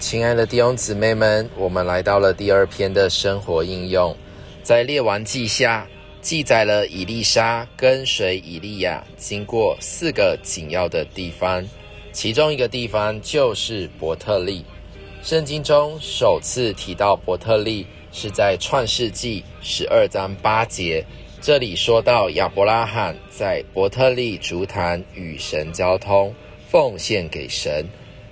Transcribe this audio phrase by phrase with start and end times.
[0.00, 4.16] 亲爱的弟兄姊妹们，我们来到了第二篇的生活应用，
[4.62, 5.86] 在列王记下
[6.22, 11.62] 记载了以利沙跟随以利亚经过四个紧要的地方，
[12.12, 14.64] 其中一个地方就是伯特利。
[15.22, 21.04] 圣经中首次提到伯特利是在创世纪十二章八节，
[21.42, 26.34] 这里说到亚伯拉罕在伯特利竹坛与神交通，
[26.70, 27.84] 奉献给神。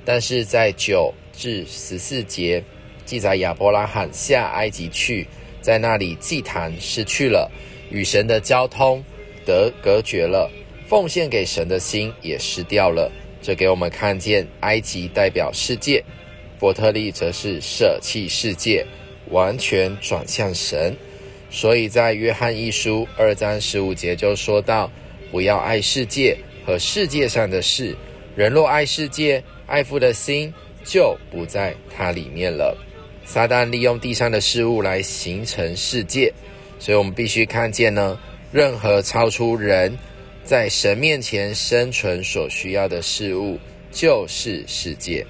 [0.08, 2.64] 但是在九至十四节
[3.04, 5.26] 记载亚伯拉罕下埃及去，
[5.60, 7.50] 在那里祭坛失去了，
[7.90, 9.04] 与神的交通
[9.44, 10.50] 得隔绝了，
[10.86, 13.12] 奉献给神的心也失掉了。
[13.42, 16.02] 这给我们看见埃及代表世界。
[16.58, 18.86] 伯特利则是舍弃世界，
[19.28, 20.96] 完全转向神。
[21.50, 24.90] 所以在约翰一书二章十五节就说到：
[25.30, 27.94] 不要爱世界和世界上的事。
[28.38, 32.78] 人若爱世界，爱父的心就不在它里面了。
[33.24, 36.32] 撒旦利用地上的事物来形成世界，
[36.78, 38.16] 所以我们必须看见呢，
[38.52, 39.98] 任何超出人
[40.44, 43.58] 在神面前生存所需要的事物，
[43.90, 45.26] 就是世界。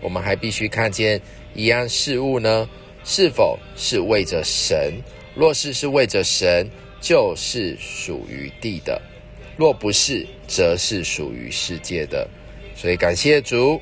[0.00, 1.20] 我们还必须看见
[1.54, 2.70] 一样事物呢，
[3.02, 4.92] 是否是为着神？
[5.34, 9.02] 若是是为着神，就是属于地的；
[9.56, 12.28] 若不是，则是属于世界的。
[12.74, 13.80] 所以感谢主，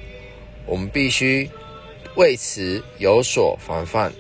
[0.67, 1.49] 我们必须
[2.17, 4.13] 为此有所防范，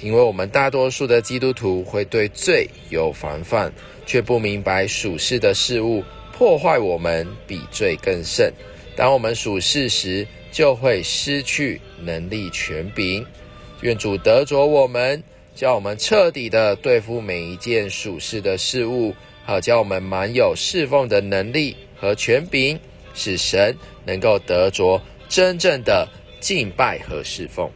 [0.00, 3.72] 因为我们大多数的基督徒会对罪有防范，
[4.06, 8.52] 却不明白属世的事物破坏我们比罪更甚。
[8.96, 13.24] 当我们属世时，就会失去能力权柄。
[13.80, 15.22] 愿主得着我们，
[15.54, 22.78] 叫我们彻底的对付每一件属世的事物，好叫我们满有侍奉的能力和权柄，
[23.14, 26.08] 使神能够得着真正的
[26.40, 27.70] 敬拜和侍奉。